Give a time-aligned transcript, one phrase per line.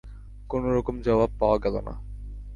[0.49, 1.93] কোনোরকম জবাব পাওয়া গেল না।